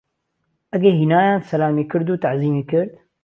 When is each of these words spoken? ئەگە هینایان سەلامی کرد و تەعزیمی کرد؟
ئەگە 0.71 0.91
هینایان 0.99 1.41
سەلامی 1.49 1.85
کرد 1.91 2.07
و 2.09 2.21
تەعزیمی 2.23 2.63
کرد؟ 2.71 2.91